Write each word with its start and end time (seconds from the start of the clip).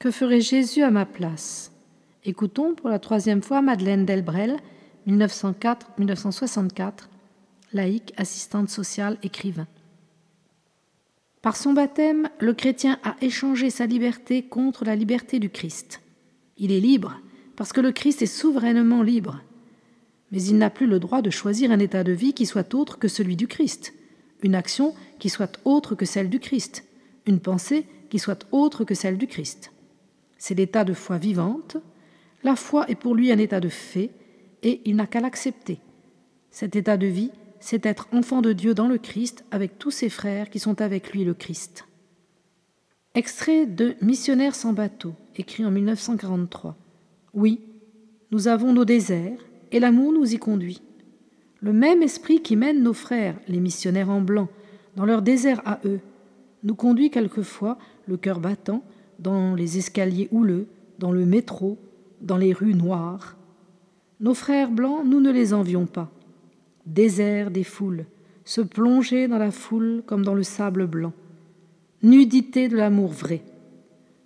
Que 0.00 0.10
ferait 0.10 0.40
Jésus 0.40 0.82
à 0.82 0.90
ma 0.90 1.04
place? 1.04 1.72
Écoutons 2.24 2.74
pour 2.74 2.88
la 2.88 2.98
troisième 2.98 3.42
fois 3.42 3.60
Madeleine 3.60 4.06
Delbrel, 4.06 4.56
1904-1964, 5.06 6.92
laïque, 7.74 8.14
assistante 8.16 8.70
sociale, 8.70 9.18
écrivain. 9.22 9.66
Par 11.42 11.54
son 11.54 11.74
baptême, 11.74 12.30
le 12.38 12.54
chrétien 12.54 12.98
a 13.04 13.14
échangé 13.20 13.68
sa 13.68 13.84
liberté 13.84 14.42
contre 14.42 14.86
la 14.86 14.96
liberté 14.96 15.38
du 15.38 15.50
Christ. 15.50 16.00
Il 16.56 16.72
est 16.72 16.80
libre 16.80 17.20
parce 17.54 17.74
que 17.74 17.82
le 17.82 17.92
Christ 17.92 18.22
est 18.22 18.26
souverainement 18.26 19.02
libre. 19.02 19.42
Mais 20.32 20.42
il 20.42 20.56
n'a 20.56 20.70
plus 20.70 20.86
le 20.86 20.98
droit 20.98 21.20
de 21.20 21.28
choisir 21.28 21.72
un 21.72 21.78
état 21.78 22.04
de 22.04 22.12
vie 22.12 22.32
qui 22.32 22.46
soit 22.46 22.72
autre 22.72 22.98
que 22.98 23.08
celui 23.08 23.36
du 23.36 23.48
Christ, 23.48 23.92
une 24.42 24.54
action 24.54 24.94
qui 25.18 25.28
soit 25.28 25.60
autre 25.66 25.94
que 25.94 26.06
celle 26.06 26.30
du 26.30 26.40
Christ, 26.40 26.86
une 27.26 27.40
pensée 27.40 27.84
qui 28.08 28.18
soit 28.18 28.46
autre 28.50 28.84
que 28.84 28.94
celle 28.94 29.18
du 29.18 29.26
Christ. 29.26 29.72
C'est 30.40 30.54
l'état 30.54 30.84
de 30.84 30.94
foi 30.94 31.18
vivante. 31.18 31.76
La 32.42 32.56
foi 32.56 32.90
est 32.90 32.94
pour 32.94 33.14
lui 33.14 33.30
un 33.30 33.36
état 33.36 33.60
de 33.60 33.68
fait, 33.68 34.10
et 34.62 34.80
il 34.86 34.96
n'a 34.96 35.06
qu'à 35.06 35.20
l'accepter. 35.20 35.80
Cet 36.50 36.76
état 36.76 36.96
de 36.96 37.06
vie, 37.06 37.30
c'est 37.60 37.84
être 37.84 38.08
enfant 38.10 38.40
de 38.40 38.54
Dieu 38.54 38.72
dans 38.72 38.88
le 38.88 38.96
Christ 38.96 39.44
avec 39.50 39.78
tous 39.78 39.90
ses 39.90 40.08
frères 40.08 40.48
qui 40.48 40.58
sont 40.58 40.80
avec 40.80 41.12
lui 41.12 41.24
le 41.24 41.34
Christ. 41.34 41.84
Extrait 43.14 43.66
de 43.66 43.94
Missionnaire 44.00 44.54
sans 44.54 44.72
bateau, 44.72 45.12
écrit 45.36 45.66
en 45.66 45.70
1943. 45.70 46.74
Oui, 47.34 47.60
nous 48.30 48.48
avons 48.48 48.72
nos 48.72 48.86
déserts, 48.86 49.38
et 49.72 49.78
l'amour 49.78 50.10
nous 50.10 50.34
y 50.34 50.38
conduit. 50.38 50.80
Le 51.60 51.74
même 51.74 52.02
esprit 52.02 52.40
qui 52.40 52.56
mène 52.56 52.82
nos 52.82 52.94
frères, 52.94 53.38
les 53.46 53.60
missionnaires 53.60 54.08
en 54.08 54.22
blanc, 54.22 54.48
dans 54.96 55.04
leur 55.04 55.20
désert 55.20 55.60
à 55.66 55.80
eux, 55.84 56.00
nous 56.62 56.74
conduit 56.74 57.10
quelquefois, 57.10 57.76
le 58.06 58.16
cœur 58.16 58.40
battant, 58.40 58.82
dans 59.20 59.54
les 59.54 59.78
escaliers 59.78 60.28
houleux, 60.32 60.66
dans 60.98 61.12
le 61.12 61.24
métro, 61.24 61.78
dans 62.20 62.36
les 62.36 62.52
rues 62.52 62.74
noires. 62.74 63.36
Nos 64.20 64.34
frères 64.34 64.70
blancs, 64.70 65.04
nous 65.06 65.20
ne 65.20 65.30
les 65.30 65.54
envions 65.54 65.86
pas. 65.86 66.10
Désert 66.86 67.50
des 67.50 67.64
foules, 67.64 68.06
se 68.44 68.60
plonger 68.60 69.28
dans 69.28 69.38
la 69.38 69.50
foule 69.50 70.02
comme 70.06 70.24
dans 70.24 70.34
le 70.34 70.42
sable 70.42 70.86
blanc. 70.86 71.12
Nudité 72.02 72.68
de 72.68 72.76
l'amour 72.76 73.10
vrai. 73.10 73.42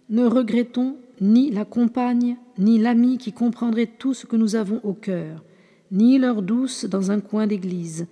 Ne 0.08 0.24
regrettons 0.26 0.96
ni 1.20 1.50
la 1.50 1.64
compagne, 1.64 2.36
ni 2.58 2.78
l'ami 2.78 3.18
qui 3.18 3.32
comprendrait 3.32 3.86
tout 3.98 4.14
ce 4.14 4.26
que 4.26 4.36
nous 4.36 4.56
avons 4.56 4.80
au 4.82 4.92
cœur, 4.92 5.44
ni 5.90 6.18
l'heure 6.18 6.42
douce 6.42 6.84
dans 6.84 7.10
un 7.10 7.20
coin 7.20 7.46
d'église, 7.46 8.06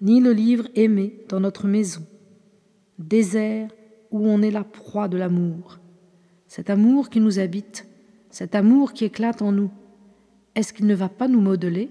ni 0.00 0.20
le 0.20 0.32
livre 0.32 0.68
aimé 0.74 1.14
dans 1.28 1.40
notre 1.40 1.66
maison. 1.66 2.02
Désert 2.98 3.70
où 4.10 4.26
on 4.26 4.42
est 4.42 4.50
la 4.50 4.64
proie 4.64 5.08
de 5.08 5.16
l'amour, 5.16 5.78
cet 6.54 6.68
amour 6.68 7.08
qui 7.08 7.18
nous 7.18 7.38
habite, 7.38 7.86
cet 8.28 8.54
amour 8.54 8.92
qui 8.92 9.06
éclate 9.06 9.40
en 9.40 9.52
nous, 9.52 9.70
est-ce 10.54 10.74
qu'il 10.74 10.84
ne 10.84 10.94
va 10.94 11.08
pas 11.08 11.26
nous 11.26 11.40
modeler? 11.40 11.88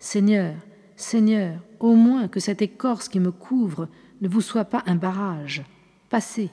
Seigneur, 0.00 0.56
Seigneur, 0.96 1.62
au 1.78 1.94
moins 1.94 2.26
que 2.26 2.40
cette 2.40 2.60
écorce 2.60 3.08
qui 3.08 3.20
me 3.20 3.30
couvre 3.30 3.86
ne 4.20 4.26
vous 4.26 4.40
soit 4.40 4.64
pas 4.64 4.82
un 4.86 4.96
barrage. 4.96 5.62
Passez. 6.10 6.50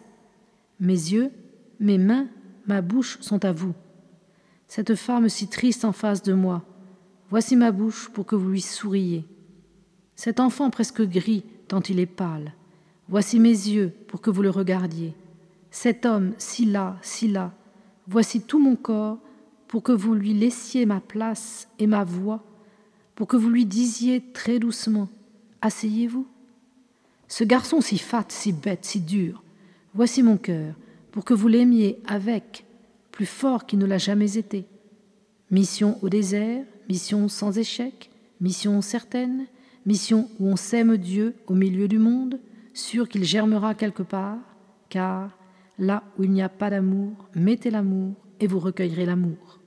Mes 0.80 0.93
yeux, 0.93 1.31
mes 1.80 1.97
mains, 1.97 2.27
ma 2.67 2.83
bouche 2.83 3.17
sont 3.21 3.43
à 3.43 3.53
vous. 3.53 3.73
Cette 4.67 4.93
femme 4.93 5.30
si 5.30 5.48
triste 5.48 5.86
en 5.86 5.93
face 5.93 6.21
de 6.21 6.33
moi, 6.33 6.64
voici 7.31 7.55
ma 7.55 7.71
bouche 7.71 8.09
pour 8.09 8.27
que 8.27 8.36
vous 8.36 8.49
lui 8.49 8.61
souriez. 8.61 9.25
Cet 10.15 10.39
enfant 10.39 10.69
presque 10.69 11.02
gris 11.02 11.43
tant 11.67 11.81
il 11.81 11.99
est 11.99 12.05
pâle, 12.05 12.53
voici 13.08 13.39
mes 13.39 13.49
yeux 13.49 13.95
pour 14.08 14.21
que 14.21 14.30
vous 14.30 14.43
le 14.43 14.52
regardiez 14.52 15.15
cet 15.71 16.05
homme 16.05 16.33
si 16.37 16.65
là, 16.65 16.97
si 17.02 17.27
là, 17.27 17.53
voici 18.07 18.41
tout 18.41 18.59
mon 18.59 18.75
corps 18.75 19.19
pour 19.67 19.83
que 19.83 19.91
vous 19.91 20.15
lui 20.15 20.33
laissiez 20.33 20.85
ma 20.85 20.99
place 20.99 21.67
et 21.77 21.87
ma 21.87 22.03
voix, 22.03 22.43
pour 23.15 23.27
que 23.27 23.37
vous 23.37 23.49
lui 23.49 23.65
disiez 23.65 24.23
très 24.33 24.59
doucement 24.59 25.09
Asseyez-vous. 25.61 26.25
Ce 27.27 27.43
garçon 27.43 27.81
si 27.81 27.97
fat, 27.97 28.25
si 28.30 28.53
bête, 28.53 28.85
si 28.85 29.02
dur, 29.02 29.43
voici 29.93 30.23
mon 30.23 30.37
cœur, 30.37 30.73
pour 31.11 31.25
que 31.25 31.33
vous 31.33 31.47
l'aimiez 31.47 31.99
avec, 32.07 32.65
plus 33.11 33.25
fort 33.25 33.65
qu'il 33.65 33.80
ne 33.80 33.86
l'a 33.86 33.97
jamais 33.97 34.37
été. 34.37 34.65
Mission 35.51 35.99
au 36.01 36.09
désert, 36.09 36.63
mission 36.87 37.27
sans 37.27 37.57
échec, 37.57 38.09
mission 38.39 38.81
certaine, 38.81 39.47
mission 39.86 40.30
où 40.39 40.47
on 40.47 40.55
sème 40.55 40.97
Dieu 40.97 41.36
au 41.47 41.53
milieu 41.53 41.87
du 41.87 41.99
monde, 41.99 42.39
sûr 42.73 43.09
qu'il 43.09 43.23
germera 43.23 43.75
quelque 43.75 44.03
part, 44.03 44.39
car 44.89 45.37
Là 45.80 46.04
où 46.17 46.23
il 46.23 46.32
n'y 46.32 46.42
a 46.42 46.50
pas 46.50 46.70
d'amour, 46.70 47.30
mettez 47.36 47.72
l'amour 47.72 48.14
et 48.42 48.48
vous 48.48 48.60
recueillerez 48.60 49.06
l'amour. 49.06 49.58